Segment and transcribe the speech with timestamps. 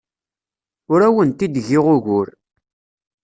[0.91, 2.27] Ur awent-d-giɣ ugur.